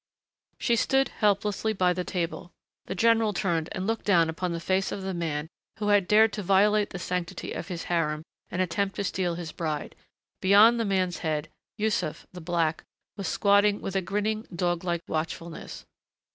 She 0.59 0.75
stood 0.75 1.09
helplessly 1.09 1.73
by 1.73 1.93
the 1.93 2.03
table; 2.03 2.51
the 2.87 2.95
general 2.95 3.33
turned 3.33 3.69
and 3.71 3.85
looked 3.85 4.03
down 4.05 4.29
upon 4.31 4.51
the 4.51 4.59
face 4.59 4.91
of 4.91 5.03
the 5.03 5.13
man 5.13 5.47
who 5.77 5.89
had 5.89 6.07
dared 6.07 6.33
to 6.33 6.41
violate 6.41 6.89
the 6.89 6.97
sanctity 6.97 7.51
of 7.51 7.67
his 7.67 7.83
harem 7.83 8.23
and 8.49 8.63
attempt 8.63 8.95
to 8.95 9.03
steal 9.03 9.35
his 9.35 9.51
bride; 9.51 9.95
beyond 10.41 10.79
the 10.79 10.85
man's 10.85 11.19
head 11.19 11.49
Yussuf, 11.77 12.25
the 12.33 12.41
black, 12.41 12.83
was 13.15 13.27
squatting 13.27 13.79
with 13.79 13.95
a 13.95 14.01
grinning, 14.01 14.47
dog 14.55 14.83
like 14.83 15.03
watchfulness. 15.07 15.85